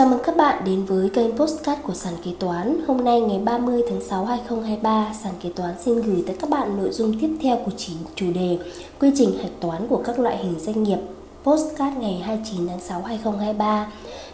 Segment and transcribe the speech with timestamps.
[0.00, 2.80] Chào mừng các bạn đến với kênh Postcard của Sàn Kế Toán.
[2.86, 6.76] Hôm nay ngày 30 tháng 6 2023, Sàn Kế Toán xin gửi tới các bạn
[6.76, 8.58] nội dung tiếp theo của chính chủ đề
[9.00, 10.98] Quy trình hạch toán của các loại hình doanh nghiệp
[11.44, 13.92] Postcard ngày 29 tháng 6 2023.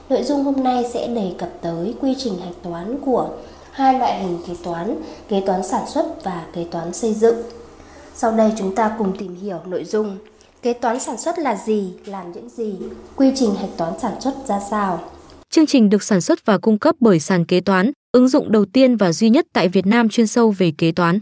[0.08, 3.28] Nội dung hôm nay sẽ đề cập tới quy trình hạch toán của
[3.70, 4.96] hai loại hình kế toán,
[5.28, 7.36] kế toán sản xuất và kế toán xây dựng.
[8.14, 10.18] Sau đây chúng ta cùng tìm hiểu nội dung
[10.62, 12.78] Kế toán sản xuất là gì, làm những gì,
[13.16, 15.00] quy trình hạch toán sản xuất ra sao.
[15.50, 18.64] Chương trình được sản xuất và cung cấp bởi sàn kế toán, ứng dụng đầu
[18.64, 21.20] tiên và duy nhất tại Việt Nam chuyên sâu về kế toán.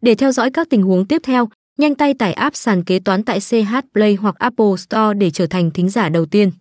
[0.00, 3.22] Để theo dõi các tình huống tiếp theo, nhanh tay tải app sàn kế toán
[3.22, 6.52] tại CH Play hoặc Apple Store để trở thành thính giả đầu tiên.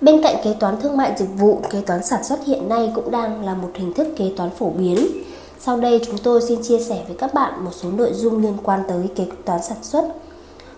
[0.00, 3.10] Bên cạnh kế toán thương mại dịch vụ, kế toán sản xuất hiện nay cũng
[3.10, 4.98] đang là một hình thức kế toán phổ biến.
[5.60, 8.56] Sau đây chúng tôi xin chia sẻ với các bạn một số nội dung liên
[8.62, 10.04] quan tới kế toán sản xuất.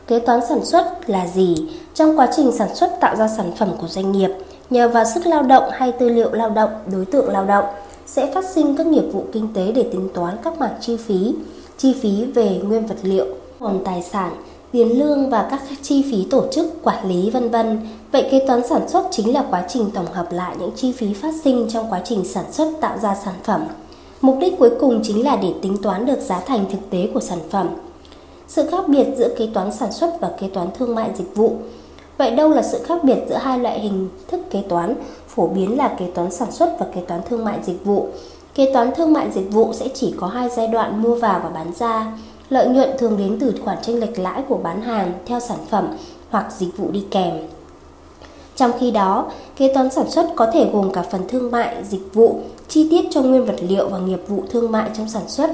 [0.06, 1.54] Kế toán sản xuất là gì?
[1.94, 4.30] Trong quá trình sản xuất tạo ra sản phẩm của doanh nghiệp,
[4.70, 7.64] nhờ vào sức lao động hay tư liệu lao động, đối tượng lao động
[8.06, 11.34] sẽ phát sinh các nghiệp vụ kinh tế để tính toán các mặt chi phí,
[11.78, 13.26] chi phí về nguyên vật liệu,
[13.60, 14.32] nguồn tài sản,
[14.72, 17.78] tiền lương và các chi phí tổ chức, quản lý vân vân.
[18.12, 21.14] Vậy kế toán sản xuất chính là quá trình tổng hợp lại những chi phí
[21.14, 23.64] phát sinh trong quá trình sản xuất tạo ra sản phẩm.
[24.20, 27.20] Mục đích cuối cùng chính là để tính toán được giá thành thực tế của
[27.20, 27.68] sản phẩm.
[28.48, 31.56] Sự khác biệt giữa kế toán sản xuất và kế toán thương mại dịch vụ
[32.20, 34.94] Vậy đâu là sự khác biệt giữa hai loại hình thức kế toán?
[35.28, 38.08] Phổ biến là kế toán sản xuất và kế toán thương mại dịch vụ.
[38.54, 41.48] Kế toán thương mại dịch vụ sẽ chỉ có hai giai đoạn mua vào và
[41.48, 42.12] bán ra.
[42.50, 45.88] Lợi nhuận thường đến từ khoản chênh lệch lãi của bán hàng theo sản phẩm
[46.30, 47.34] hoặc dịch vụ đi kèm.
[48.56, 52.14] Trong khi đó, kế toán sản xuất có thể gồm cả phần thương mại, dịch
[52.14, 55.50] vụ, chi tiết cho nguyên vật liệu và nghiệp vụ thương mại trong sản xuất.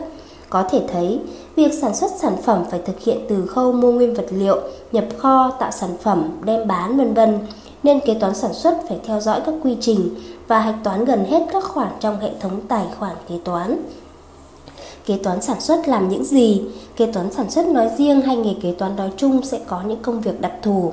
[0.51, 1.21] Có thể thấy,
[1.57, 4.61] việc sản xuất sản phẩm phải thực hiện từ khâu mua nguyên vật liệu,
[4.93, 7.39] nhập kho, tạo sản phẩm, đem bán vân vân,
[7.83, 10.09] nên kế toán sản xuất phải theo dõi các quy trình
[10.49, 13.77] và hạch toán gần hết các khoản trong hệ thống tài khoản kế toán.
[15.07, 16.63] Kế toán sản xuất làm những gì?
[16.97, 20.03] Kế toán sản xuất nói riêng hay nghề kế toán nói chung sẽ có những
[20.03, 20.93] công việc đặc thù.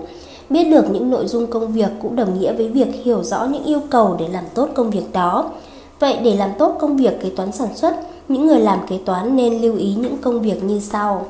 [0.49, 3.63] Biết được những nội dung công việc cũng đồng nghĩa với việc hiểu rõ những
[3.63, 5.51] yêu cầu để làm tốt công việc đó.
[5.99, 7.95] Vậy để làm tốt công việc kế toán sản xuất,
[8.33, 11.25] những người làm kế toán nên lưu ý những công việc như sau.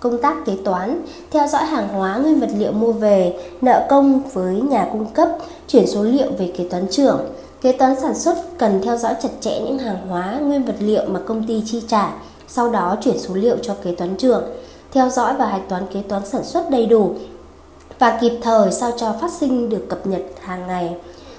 [0.00, 4.20] Công tác kế toán, theo dõi hàng hóa nguyên vật liệu mua về, nợ công
[4.32, 5.28] với nhà cung cấp,
[5.68, 7.20] chuyển số liệu về kế toán trưởng.
[7.60, 11.02] Kế toán sản xuất cần theo dõi chặt chẽ những hàng hóa, nguyên vật liệu
[11.08, 12.12] mà công ty chi trả,
[12.48, 14.44] sau đó chuyển số liệu cho kế toán trưởng.
[14.92, 17.14] Theo dõi và hạch toán kế toán sản xuất đầy đủ
[17.98, 20.96] và kịp thời sao cho phát sinh được cập nhật hàng ngày.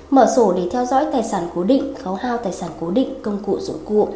[0.10, 3.14] Mở sổ để theo dõi tài sản cố định, khấu hao tài sản cố định,
[3.22, 4.08] công cụ dụng cụ.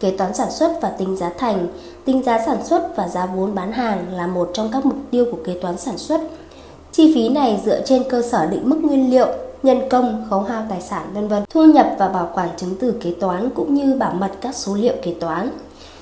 [0.00, 1.68] Kế toán sản xuất và tính giá thành,
[2.04, 5.26] tính giá sản xuất và giá vốn bán hàng là một trong các mục tiêu
[5.30, 6.20] của kế toán sản xuất.
[6.92, 9.26] Chi phí này dựa trên cơ sở định mức nguyên liệu,
[9.62, 12.94] nhân công, khấu hao tài sản vân vân, thu nhập và bảo quản chứng từ
[13.00, 15.50] kế toán cũng như bảo mật các số liệu kế toán.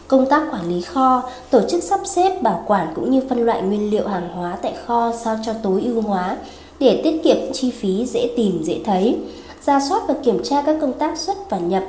[0.09, 3.63] Công tác quản lý kho, tổ chức sắp xếp, bảo quản cũng như phân loại
[3.63, 6.37] nguyên liệu hàng hóa tại kho sao cho tối ưu hóa
[6.79, 9.19] để tiết kiệm chi phí dễ tìm dễ thấy.
[9.67, 11.83] Ra soát và kiểm tra các công tác xuất và nhập,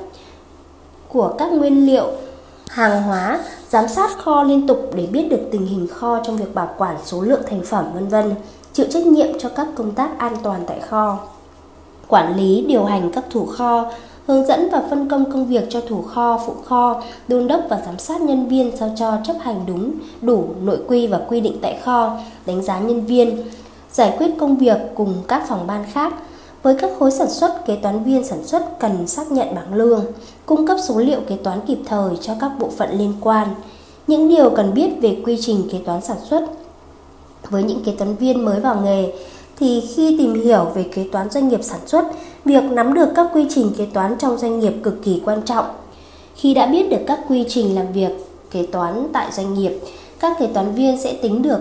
[1.10, 2.08] của các nguyên liệu,
[2.68, 6.56] hàng hóa, giám sát kho liên tục để biết được tình hình kho trong việc
[6.56, 8.36] bảo quản số lượng thành phẩm vân vân,
[8.74, 11.20] chịu trách nhiệm cho các công tác an toàn tại kho.
[12.08, 13.92] Quản lý, điều hành các thủ kho,
[14.28, 17.82] hướng dẫn và phân công công việc cho thủ kho, phụ kho, đôn đốc và
[17.86, 19.92] giám sát nhân viên sao cho chấp hành đúng,
[20.22, 23.44] đủ nội quy và quy định tại kho, đánh giá nhân viên,
[23.92, 26.14] giải quyết công việc cùng các phòng ban khác,
[26.64, 30.06] với các khối sản xuất, kế toán viên sản xuất cần xác nhận bảng lương,
[30.46, 33.48] cung cấp số liệu kế toán kịp thời cho các bộ phận liên quan.
[34.08, 36.44] Những điều cần biết về quy trình kế toán sản xuất.
[37.50, 39.14] Với những kế toán viên mới vào nghề
[39.60, 42.06] thì khi tìm hiểu về kế toán doanh nghiệp sản xuất,
[42.46, 45.66] việc nắm được các quy trình kế toán trong doanh nghiệp cực kỳ quan trọng.
[46.36, 48.12] Khi đã biết được các quy trình làm việc
[48.52, 49.80] kế toán tại doanh nghiệp,
[50.20, 51.60] các kế toán viên sẽ tính được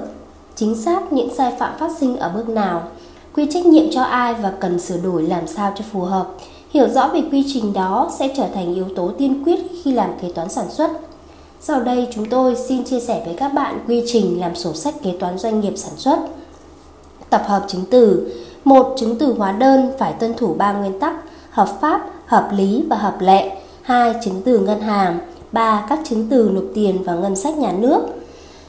[0.55, 2.83] chính xác những sai phạm phát sinh ở bước nào
[3.37, 6.27] quy trách nhiệm cho ai và cần sửa đổi làm sao cho phù hợp.
[6.71, 10.11] Hiểu rõ về quy trình đó sẽ trở thành yếu tố tiên quyết khi làm
[10.23, 10.91] kế toán sản xuất.
[11.61, 14.95] Sau đây chúng tôi xin chia sẻ với các bạn quy trình làm sổ sách
[15.03, 16.19] kế toán doanh nghiệp sản xuất.
[17.31, 18.33] Tập hợp chứng từ.
[18.65, 21.15] Một chứng từ hóa đơn phải tuân thủ 3 nguyên tắc:
[21.51, 23.57] hợp pháp, hợp lý và hợp lệ.
[23.83, 24.15] 2.
[24.25, 25.19] Chứng từ ngân hàng.
[25.53, 25.87] 3.
[25.89, 28.01] Các chứng từ nộp tiền vào ngân sách nhà nước.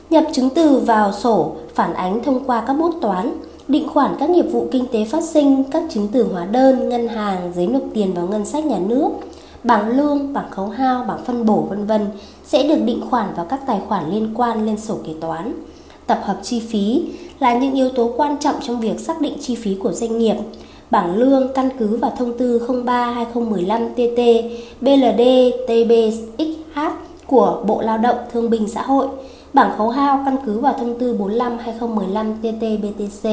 [0.10, 3.34] Nhập chứng từ vào sổ phản ánh thông qua các bút toán
[3.68, 7.08] định khoản các nghiệp vụ kinh tế phát sinh, các chứng từ hóa đơn, ngân
[7.08, 9.10] hàng, giấy nộp tiền vào ngân sách nhà nước,
[9.64, 12.08] bảng lương, bảng khấu hao, bảng phân bổ vân vân
[12.46, 15.54] sẽ được định khoản vào các tài khoản liên quan lên sổ kế toán.
[16.08, 17.06] Tập hợp chi phí
[17.40, 20.36] là những yếu tố quan trọng trong việc xác định chi phí của doanh nghiệp.
[20.92, 24.44] Bảng lương căn cứ vào thông tư 03/2015/TT
[24.82, 26.80] BLD TBXH
[27.28, 29.08] của Bộ Lao động Thương binh Xã hội.
[29.54, 33.30] Bảng khấu hao căn cứ vào thông tư 45/2015/TT BTC.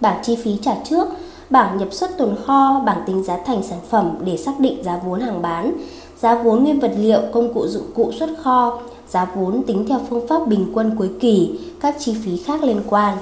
[0.00, 1.08] Bảng chi phí trả trước,
[1.50, 5.00] bảng nhập xuất tồn kho, bảng tính giá thành sản phẩm để xác định giá
[5.06, 5.72] vốn hàng bán,
[6.18, 10.00] giá vốn nguyên vật liệu, công cụ dụng cụ xuất kho, giá vốn tính theo
[10.10, 13.16] phương pháp bình quân cuối kỳ, các chi phí khác liên quan.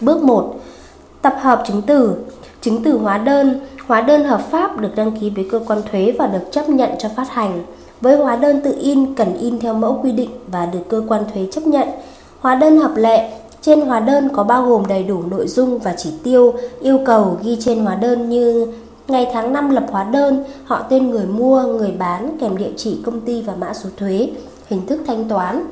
[0.00, 0.54] Bước 1.
[1.22, 2.16] Tập hợp chứng từ
[2.60, 6.14] Chứng từ hóa đơn Hóa đơn hợp pháp được đăng ký với cơ quan thuế
[6.18, 7.62] và được chấp nhận cho phát hành.
[8.04, 11.22] Với hóa đơn tự in cần in theo mẫu quy định và được cơ quan
[11.34, 11.88] thuế chấp nhận.
[12.40, 13.30] Hóa đơn hợp lệ
[13.60, 17.38] trên hóa đơn có bao gồm đầy đủ nội dung và chỉ tiêu yêu cầu
[17.42, 18.66] ghi trên hóa đơn như
[19.08, 22.98] ngày tháng năm lập hóa đơn, họ tên người mua, người bán kèm địa chỉ
[23.04, 24.30] công ty và mã số thuế,
[24.66, 25.66] hình thức thanh toán.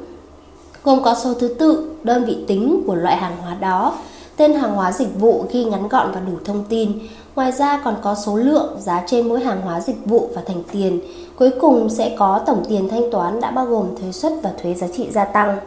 [0.84, 3.94] Gồm có số thứ tự, đơn vị tính của loại hàng hóa đó,
[4.36, 6.92] tên hàng hóa dịch vụ ghi ngắn gọn và đủ thông tin.
[7.36, 10.62] Ngoài ra còn có số lượng, giá trên mỗi hàng hóa dịch vụ và thành
[10.72, 11.00] tiền.
[11.38, 14.74] Cuối cùng sẽ có tổng tiền thanh toán đã bao gồm thuế suất và thuế
[14.74, 15.58] giá trị gia tăng.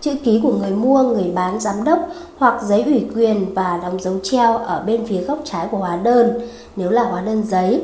[0.00, 1.98] Chữ ký của người mua, người bán, giám đốc
[2.38, 5.96] hoặc giấy ủy quyền và đóng dấu treo ở bên phía góc trái của hóa
[5.96, 6.40] đơn
[6.76, 7.82] nếu là hóa đơn giấy.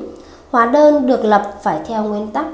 [0.50, 2.46] Hóa đơn được lập phải theo nguyên tắc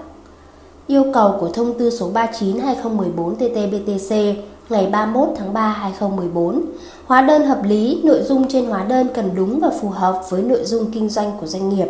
[0.87, 4.35] yêu cầu của thông tư số 39/2014 TT-BTC
[4.69, 6.63] ngày 31 tháng 3 2014.
[7.07, 10.43] Hóa đơn hợp lý, nội dung trên hóa đơn cần đúng và phù hợp với
[10.43, 11.89] nội dung kinh doanh của doanh nghiệp.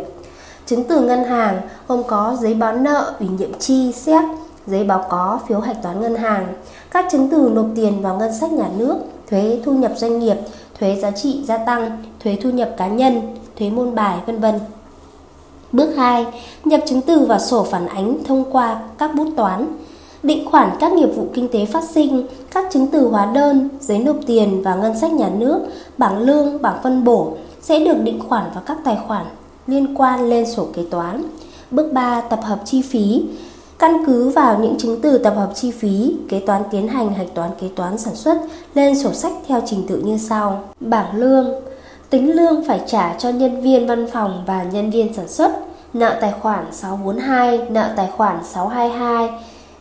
[0.65, 4.23] Chứng từ ngân hàng gồm có giấy báo nợ, ủy nhiệm chi, xét,
[4.67, 6.53] giấy báo có, phiếu hạch toán ngân hàng,
[6.91, 8.95] các chứng từ nộp tiền vào ngân sách nhà nước,
[9.29, 10.37] thuế thu nhập doanh nghiệp,
[10.79, 14.59] thuế giá trị gia tăng, thuế thu nhập cá nhân, thuế môn bài, vân vân.
[15.71, 16.25] Bước 2.
[16.63, 19.65] Nhập chứng từ vào sổ phản ánh thông qua các bút toán.
[20.25, 23.99] Định khoản các nghiệp vụ kinh tế phát sinh, các chứng từ hóa đơn, giấy
[23.99, 25.59] nộp tiền và ngân sách nhà nước,
[25.97, 29.25] bảng lương, bảng phân bổ sẽ được định khoản vào các tài khoản
[29.67, 31.23] liên quan lên sổ kế toán.
[31.71, 32.21] Bước 3.
[32.21, 33.25] Tập hợp chi phí.
[33.79, 37.33] Căn cứ vào những chứng từ tập hợp chi phí, kế toán tiến hành hạch
[37.33, 38.37] toán kế toán sản xuất
[38.73, 40.63] lên sổ sách theo trình tự như sau.
[40.79, 41.47] Bảng lương
[42.09, 45.51] Tính lương phải trả cho nhân viên văn phòng và nhân viên sản xuất,
[45.93, 49.29] nợ tài khoản 642, nợ tài khoản 622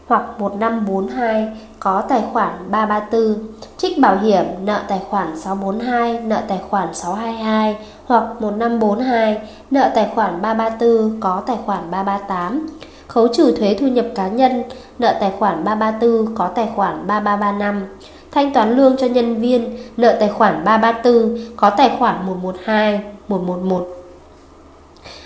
[0.06, 1.48] hoặc 1542
[1.80, 3.34] có tài khoản 334,
[3.76, 9.38] trích bảo hiểm nợ tài khoản 642, nợ tài khoản 622 hoặc 1542,
[9.70, 12.66] nợ tài khoản 334 có tài khoản 338
[13.14, 14.62] khấu trừ thuế thu nhập cá nhân,
[14.98, 17.86] nợ tài khoản 334 có tài khoản 3335,
[18.32, 23.88] thanh toán lương cho nhân viên, nợ tài khoản 334 có tài khoản 112, 111.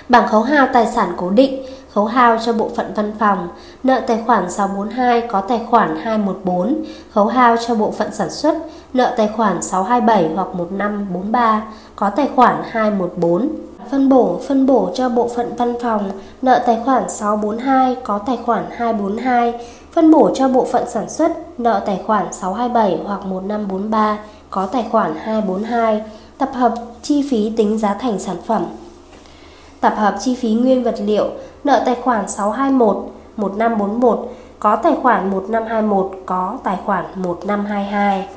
[0.08, 1.62] Bảng khấu hao tài sản cố định,
[1.98, 3.48] khấu hao cho bộ phận văn phòng,
[3.82, 8.56] nợ tài khoản 642 có tài khoản 214, khấu hao cho bộ phận sản xuất,
[8.92, 11.62] nợ tài khoản 627 hoặc 1543
[11.96, 13.48] có tài khoản 214.
[13.90, 16.10] Phân bổ, phân bổ cho bộ phận văn phòng,
[16.42, 19.54] nợ tài khoản 642 có tài khoản 242,
[19.92, 24.18] phân bổ cho bộ phận sản xuất, nợ tài khoản 627 hoặc 1543
[24.50, 26.02] có tài khoản 242,
[26.38, 28.66] tập hợp chi phí tính giá thành sản phẩm.
[29.80, 31.30] Tập hợp chi phí nguyên vật liệu,
[31.64, 32.96] nợ tài khoản 621,
[33.36, 34.28] 1541
[34.60, 38.28] có tài khoản 1521 có tài khoản 1522.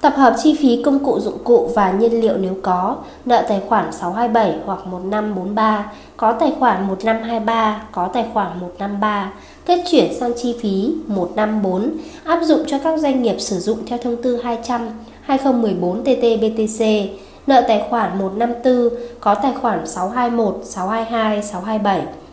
[0.00, 3.62] Tập hợp chi phí công cụ dụng cụ và nhiên liệu nếu có, nợ tài
[3.68, 9.32] khoản 627 hoặc 1543, có tài khoản 1523, có tài khoản 153,
[9.66, 11.90] kết chuyển sang chi phí 154,
[12.24, 14.90] áp dụng cho các doanh nghiệp sử dụng theo thông tư 200
[15.22, 17.06] 2014 TT-BTC,
[17.46, 18.88] nợ tài khoản 154,
[19.20, 22.23] có tài khoản 621, 622, 627.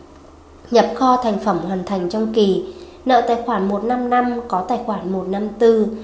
[0.72, 2.64] Nhập kho thành phẩm hoàn thành trong kỳ,
[3.04, 5.96] nợ tài khoản 155, có tài khoản 154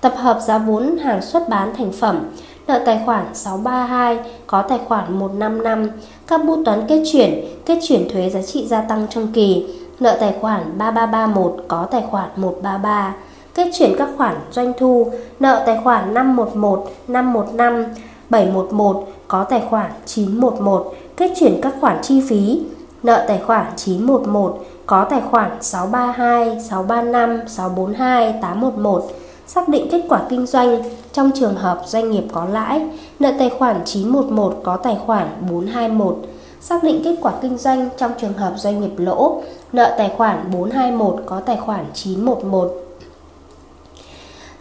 [0.00, 2.20] Tập hợp giá vốn hàng xuất bán thành phẩm,
[2.66, 5.88] nợ tài khoản 632 có tài khoản 155,
[6.26, 9.66] các bút toán kết chuyển, kết chuyển thuế giá trị gia tăng trong kỳ,
[10.00, 13.14] nợ tài khoản 3331 có tài khoản 133,
[13.54, 17.84] kết chuyển các khoản doanh thu, nợ tài khoản 511, 515,
[18.30, 22.62] 711 có tài khoản 911, kết chuyển các khoản chi phí,
[23.02, 29.10] nợ tài khoản 911 có tài khoản 632, 635, 642, 811
[29.46, 30.82] xác định kết quả kinh doanh
[31.12, 32.86] trong trường hợp doanh nghiệp có lãi,
[33.18, 36.16] nợ tài khoản 911 có tài khoản 421,
[36.60, 39.42] xác định kết quả kinh doanh trong trường hợp doanh nghiệp lỗ,
[39.72, 42.82] nợ tài khoản 421 có tài khoản 911.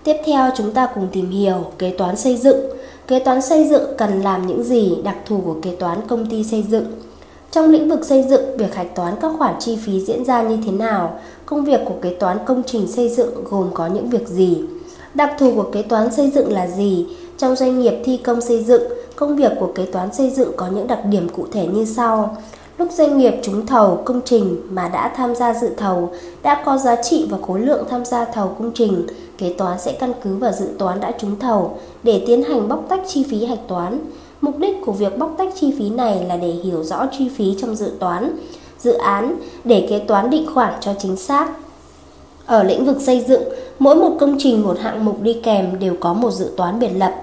[0.03, 2.57] Tiếp theo chúng ta cùng tìm hiểu kế toán xây dựng.
[3.07, 6.43] Kế toán xây dựng cần làm những gì đặc thù của kế toán công ty
[6.43, 6.85] xây dựng.
[7.51, 10.57] Trong lĩnh vực xây dựng, việc hạch toán các khoản chi phí diễn ra như
[10.65, 11.19] thế nào?
[11.45, 14.63] Công việc của kế toán công trình xây dựng gồm có những việc gì?
[15.13, 17.07] Đặc thù của kế toán xây dựng là gì?
[17.37, 18.83] Trong doanh nghiệp thi công xây dựng
[19.15, 22.37] công việc của kế toán xây dựng có những đặc điểm cụ thể như sau.
[22.77, 26.09] Lúc doanh nghiệp trúng thầu công trình mà đã tham gia dự thầu
[26.43, 29.91] đã có giá trị và khối lượng tham gia thầu công trình, kế toán sẽ
[29.91, 33.45] căn cứ vào dự toán đã trúng thầu để tiến hành bóc tách chi phí
[33.45, 33.99] hạch toán.
[34.41, 37.55] Mục đích của việc bóc tách chi phí này là để hiểu rõ chi phí
[37.61, 38.37] trong dự toán,
[38.79, 41.51] dự án để kế toán định khoản cho chính xác.
[42.45, 43.43] Ở lĩnh vực xây dựng,
[43.79, 46.89] mỗi một công trình một hạng mục đi kèm đều có một dự toán biệt
[46.89, 47.13] lập.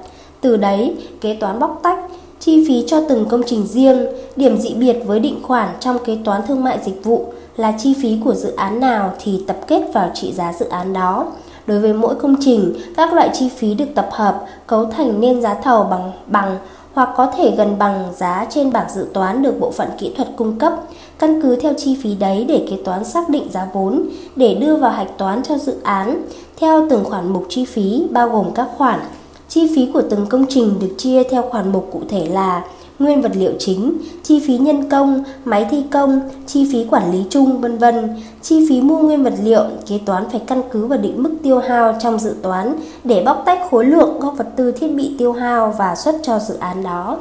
[0.40, 1.98] Từ đấy, kế toán bóc tách
[2.40, 4.06] chi phí cho từng công trình riêng,
[4.36, 7.24] điểm dị biệt với định khoản trong kế toán thương mại dịch vụ
[7.56, 10.92] là chi phí của dự án nào thì tập kết vào trị giá dự án
[10.92, 11.26] đó.
[11.66, 15.40] Đối với mỗi công trình, các loại chi phí được tập hợp cấu thành nên
[15.40, 16.58] giá thầu bằng bằng
[16.98, 20.28] hoặc có thể gần bằng giá trên bảng dự toán được bộ phận kỹ thuật
[20.36, 20.72] cung cấp.
[21.18, 24.76] Căn cứ theo chi phí đấy để kế toán xác định giá vốn, để đưa
[24.76, 26.24] vào hạch toán cho dự án
[26.60, 29.00] theo từng khoản mục chi phí, bao gồm các khoản
[29.48, 32.64] Chi phí của từng công trình được chia theo khoản mục cụ thể là
[32.98, 37.24] nguyên vật liệu chính, chi phí nhân công, máy thi công, chi phí quản lý
[37.30, 38.08] chung vân vân.
[38.42, 41.58] Chi phí mua nguyên vật liệu, kế toán phải căn cứ vào định mức tiêu
[41.58, 42.74] hao trong dự toán
[43.04, 46.38] để bóc tách khối lượng các vật tư thiết bị tiêu hao và xuất cho
[46.38, 47.18] dự án đó.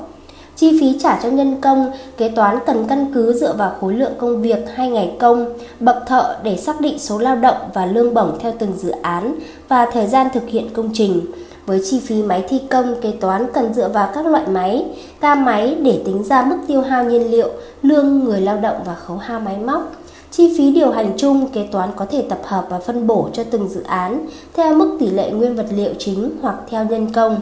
[0.55, 4.11] Chi phí trả cho nhân công, kế toán cần căn cứ dựa vào khối lượng
[4.17, 5.45] công việc hay ngày công,
[5.79, 9.35] bậc thợ để xác định số lao động và lương bổng theo từng dự án
[9.67, 11.25] và thời gian thực hiện công trình.
[11.67, 14.85] Với chi phí máy thi công, kế toán cần dựa vào các loại máy,
[15.19, 17.49] ca máy để tính ra mức tiêu hao nhiên liệu,
[17.81, 19.91] lương người lao động và khấu hao máy móc.
[20.31, 23.43] Chi phí điều hành chung, kế toán có thể tập hợp và phân bổ cho
[23.43, 27.39] từng dự án theo mức tỷ lệ nguyên vật liệu chính hoặc theo nhân công.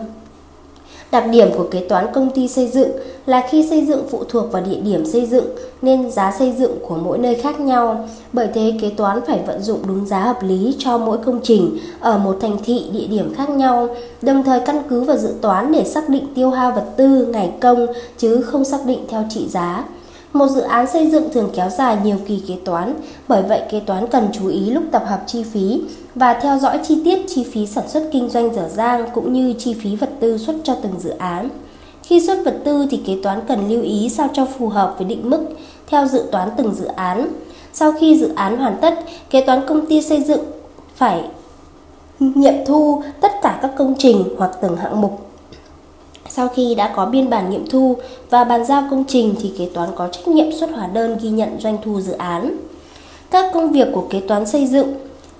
[1.16, 2.92] Đặc điểm của kế toán công ty xây dựng
[3.26, 5.46] là khi xây dựng phụ thuộc vào địa điểm xây dựng
[5.82, 8.08] nên giá xây dựng của mỗi nơi khác nhau.
[8.34, 11.78] Bởi thế kế toán phải vận dụng đúng giá hợp lý cho mỗi công trình
[12.00, 13.88] ở một thành thị địa điểm khác nhau,
[14.22, 17.52] đồng thời căn cứ vào dự toán để xác định tiêu hao vật tư, ngày
[17.62, 19.84] công chứ không xác định theo trị giá.
[20.36, 22.96] Một dự án xây dựng thường kéo dài nhiều kỳ kế toán,
[23.28, 25.82] bởi vậy kế toán cần chú ý lúc tập hợp chi phí
[26.16, 29.54] và theo dõi chi tiết chi phí sản xuất kinh doanh dở dang cũng như
[29.58, 31.50] chi phí vật tư xuất cho từng dự án.
[32.04, 35.08] Khi xuất vật tư thì kế toán cần lưu ý sao cho phù hợp với
[35.08, 35.46] định mức
[35.88, 37.28] theo dự toán từng dự án.
[37.74, 38.94] Sau khi dự án hoàn tất,
[39.30, 40.42] kế toán công ty xây dựng
[40.96, 41.24] phải
[42.20, 45.25] nghiệm thu tất cả các công trình hoặc từng hạng mục
[46.36, 47.98] sau khi đã có biên bản nghiệm thu
[48.30, 51.30] và bàn giao công trình thì kế toán có trách nhiệm xuất hóa đơn ghi
[51.30, 52.58] nhận doanh thu dự án.
[53.32, 54.94] Các công việc của kế toán xây dựng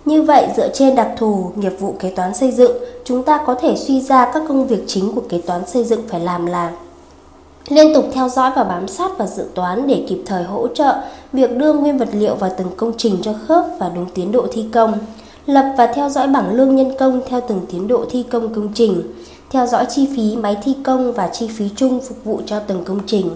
[0.06, 2.72] như vậy, dựa trên đặc thù nghiệp vụ kế toán xây dựng,
[3.06, 6.02] chúng ta có thể suy ra các công việc chính của kế toán xây dựng
[6.08, 6.72] phải làm là
[7.68, 10.96] liên tục theo dõi và bám sát và dự toán để kịp thời hỗ trợ
[11.34, 14.48] việc đưa nguyên vật liệu vào từng công trình cho khớp và đúng tiến độ
[14.52, 14.94] thi công,
[15.46, 18.74] lập và theo dõi bảng lương nhân công theo từng tiến độ thi công công
[18.74, 19.04] trình,
[19.50, 22.84] theo dõi chi phí máy thi công và chi phí chung phục vụ cho từng
[22.84, 23.30] công trình.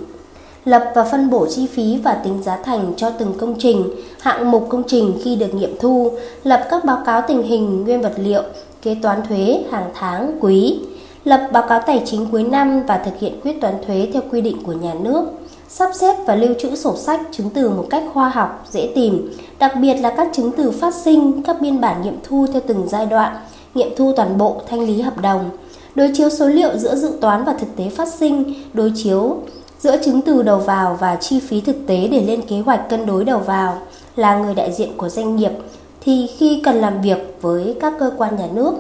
[0.66, 3.90] Lập và phân bổ chi phí và tính giá thành cho từng công trình,
[4.22, 6.12] hạng mục công trình khi được nghiệm thu,
[6.44, 8.44] lập các báo cáo tình hình nguyên vật liệu,
[8.82, 10.80] kế toán thuế hàng tháng, quý,
[11.24, 14.42] lập báo cáo tài chính cuối năm và thực hiện quyết toán thuế theo quy
[14.42, 15.24] định của nhà nước,
[15.70, 19.34] sắp xếp và lưu trữ sổ sách chứng từ một cách khoa học, dễ tìm,
[19.60, 22.88] đặc biệt là các chứng từ phát sinh, các biên bản nghiệm thu theo từng
[22.88, 23.36] giai đoạn,
[23.74, 25.50] nghiệm thu toàn bộ, thanh lý hợp đồng,
[26.00, 29.38] đối chiếu số liệu giữa dự toán và thực tế phát sinh, đối chiếu
[29.80, 33.06] giữa chứng từ đầu vào và chi phí thực tế để lên kế hoạch cân
[33.06, 33.82] đối đầu vào
[34.16, 35.52] là người đại diện của doanh nghiệp
[36.02, 38.74] thì khi cần làm việc với các cơ quan nhà nước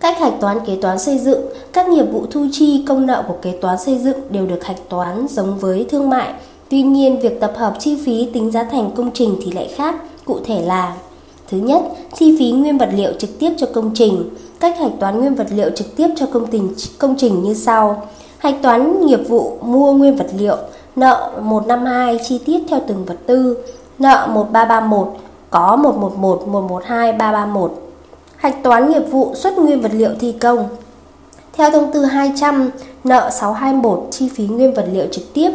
[0.00, 1.40] Cách hạch toán kế toán xây dựng,
[1.72, 4.88] các nghiệp vụ thu chi công nợ của kế toán xây dựng đều được hạch
[4.88, 6.34] toán giống với thương mại.
[6.68, 9.94] Tuy nhiên, việc tập hợp chi phí tính giá thành công trình thì lại khác,
[10.24, 10.96] cụ thể là
[11.50, 11.82] Thứ nhất,
[12.18, 14.30] chi phí nguyên vật liệu trực tiếp cho công trình.
[14.60, 18.08] Cách hạch toán nguyên vật liệu trực tiếp cho công trình công trình như sau.
[18.38, 20.56] Hạch toán nghiệp vụ mua nguyên vật liệu,
[20.96, 23.58] nợ 152 chi tiết theo từng vật tư,
[23.98, 25.16] nợ 1331
[25.50, 27.72] có 111, 112, 331.
[28.36, 30.68] Hạch toán nghiệp vụ xuất nguyên vật liệu thi công.
[31.52, 32.70] Theo thông tư 200,
[33.04, 35.50] nợ 621 chi phí nguyên vật liệu trực tiếp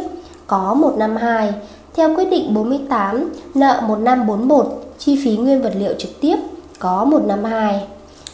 [0.46, 1.54] có 152.
[1.94, 4.66] Theo quyết định 48, nợ 1541
[4.98, 6.36] chi phí nguyên vật liệu trực tiếp
[6.78, 7.86] có 152.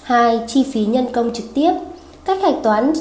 [0.02, 0.40] 2.
[0.47, 1.73] Chi phí nhân công trực tiếp.
[2.25, 2.92] Cách hạch toán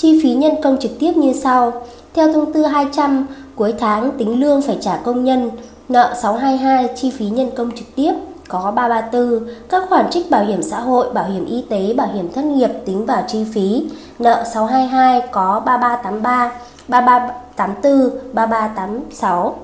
[0.00, 1.72] Chi phí nhân công trực tiếp như sau.
[2.14, 5.50] Theo thông tư 200, cuối tháng tính lương phải trả công nhân,
[5.88, 8.12] nợ 622 chi phí nhân công trực tiếp
[8.48, 12.32] có 334, các khoản trích bảo hiểm xã hội, bảo hiểm y tế, bảo hiểm
[12.32, 13.88] thất nghiệp tính vào chi phí,
[14.18, 16.52] nợ 622 có 3383,
[16.88, 19.56] 3384, 3386.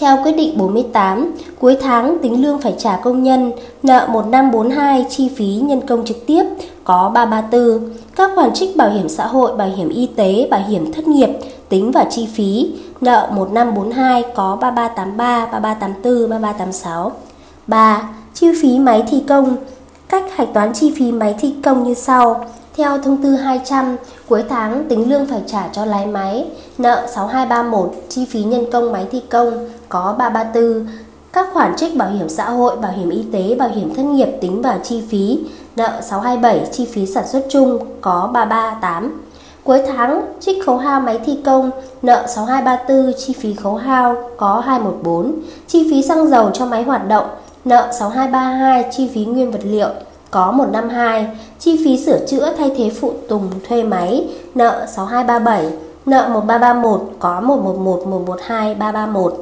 [0.00, 3.52] Theo quyết định 48, cuối tháng tính lương phải trả công nhân,
[3.82, 6.44] nợ 1542 chi phí nhân công trực tiếp
[6.84, 7.90] có 334.
[8.16, 11.28] Các khoản trích bảo hiểm xã hội, bảo hiểm y tế, bảo hiểm thất nghiệp
[11.68, 17.12] tính vào chi phí nợ 1542 có 3383, 3384, 3386.
[17.66, 18.08] 3.
[18.34, 19.56] Chi phí máy thi công.
[20.08, 22.44] Cách hạch toán chi phí máy thi công như sau.
[22.76, 23.96] Theo thông tư 200,
[24.28, 26.46] cuối tháng tính lương phải trả cho lái máy,
[26.78, 30.86] nợ 6231, chi phí nhân công máy thi công có 334,
[31.32, 34.28] các khoản trích bảo hiểm xã hội, bảo hiểm y tế, bảo hiểm thất nghiệp
[34.40, 35.38] tính vào chi phí,
[35.76, 39.22] nợ 627, chi phí sản xuất chung có 338.
[39.64, 41.70] Cuối tháng, trích khấu hao máy thi công,
[42.02, 45.34] nợ 6234, chi phí khấu hao có 214,
[45.66, 47.26] chi phí xăng dầu cho máy hoạt động,
[47.64, 49.88] nợ 6232, chi phí nguyên vật liệu
[50.30, 51.26] có 152,
[51.58, 55.72] chi phí sửa chữa thay thế phụ tùng thuê máy, nợ 6237,
[56.06, 59.34] nợ 1331 có 111, 112, 331.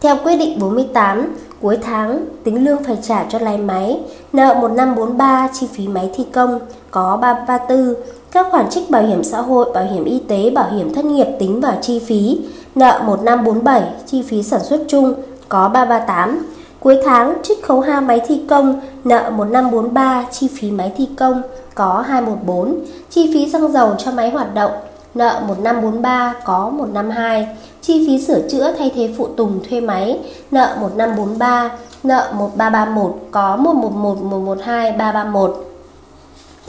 [0.00, 4.00] Theo quyết định 48, cuối tháng tính lương phải trả cho lái máy,
[4.32, 6.58] nợ 1543 chi phí máy thi công
[6.90, 7.94] có 334,
[8.32, 11.26] các khoản trích bảo hiểm xã hội, bảo hiểm y tế, bảo hiểm thất nghiệp
[11.38, 12.38] tính vào chi phí,
[12.74, 15.14] nợ 1547 chi phí sản xuất chung
[15.48, 16.46] có 338.
[16.80, 21.42] Cuối tháng trích khấu hao máy thi công, nợ 1543 chi phí máy thi công
[21.74, 24.72] có 214, chi phí xăng dầu cho máy hoạt động,
[25.14, 27.48] nợ 1543 có 152,
[27.82, 30.18] chi phí sửa chữa thay thế phụ tùng thuê máy,
[30.50, 31.70] nợ 1543,
[32.02, 35.66] nợ 1331 có 111 112 331.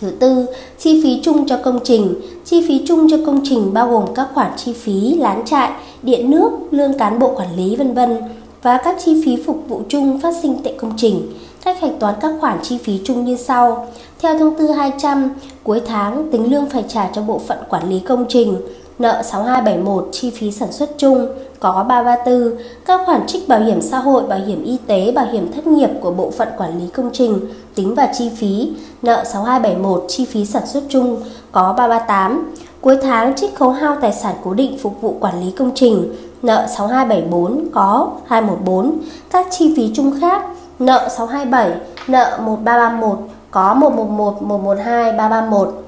[0.01, 0.45] Thứ tư,
[0.79, 2.21] chi phí chung cho công trình.
[2.45, 6.31] Chi phí chung cho công trình bao gồm các khoản chi phí lán trại, điện
[6.31, 8.17] nước, lương cán bộ quản lý vân vân
[8.63, 11.33] và các chi phí phục vụ chung phát sinh tại công trình.
[11.65, 13.87] Cách hạch toán các khoản chi phí chung như sau.
[14.19, 15.29] Theo thông tư 200,
[15.63, 18.57] cuối tháng tính lương phải trả cho bộ phận quản lý công trình,
[18.99, 21.27] nợ 6271 chi phí sản xuất chung
[21.59, 25.51] có 334, các khoản trích bảo hiểm xã hội, bảo hiểm y tế, bảo hiểm
[25.51, 27.39] thất nghiệp của bộ phận quản lý công trình
[27.75, 32.53] tính vào chi phí, nợ 6271 chi phí sản xuất chung có 338.
[32.81, 36.13] Cuối tháng trích khấu hao tài sản cố định phục vụ quản lý công trình,
[36.41, 38.97] nợ 6274 có 214,
[39.31, 40.41] các chi phí chung khác,
[40.79, 41.71] nợ 627,
[42.07, 43.17] nợ 1331
[43.51, 45.83] có 111, 112, 331.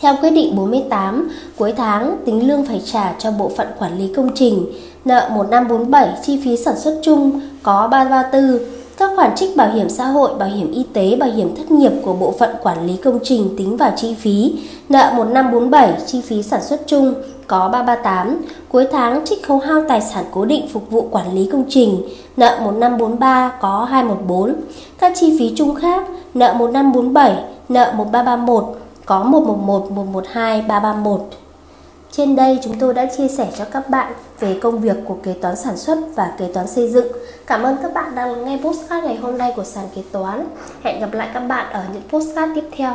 [0.00, 4.12] Theo quyết định 48, cuối tháng tính lương phải trả cho bộ phận quản lý
[4.16, 4.66] công trình,
[5.04, 8.58] nợ 1547 chi phí sản xuất chung có 334,
[8.96, 11.92] các khoản trích bảo hiểm xã hội, bảo hiểm y tế, bảo hiểm thất nghiệp
[12.04, 16.42] của bộ phận quản lý công trình tính vào chi phí, nợ 1547 chi phí
[16.42, 17.14] sản xuất chung
[17.48, 21.48] có 338, cuối tháng trích khấu hao tài sản cố định phục vụ quản lý
[21.52, 22.02] công trình,
[22.36, 24.54] nợ 1543 có 214,
[24.98, 28.64] các chi phí chung khác, nợ 1547, nợ 1331
[29.06, 31.20] có 111, 112, 331.
[32.10, 35.32] Trên đây chúng tôi đã chia sẻ cho các bạn về công việc của kế
[35.32, 37.06] toán sản xuất và kế toán xây dựng.
[37.46, 40.44] Cảm ơn các bạn đã lắng nghe postcard ngày hôm nay của sàn kế toán.
[40.82, 42.94] Hẹn gặp lại các bạn ở những postcard tiếp theo.